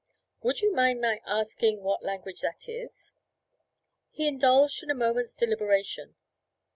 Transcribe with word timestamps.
'Would 0.41 0.61
you 0.61 0.73
mind 0.73 0.99
my 0.99 1.21
asking 1.27 1.81
what 1.83 2.01
that 2.01 2.07
language 2.07 2.43
is?' 2.67 3.11
He 4.09 4.27
indulged 4.27 4.81
in 4.81 4.89
a 4.89 4.95
moment's 4.95 5.35
deliberation. 5.37 6.15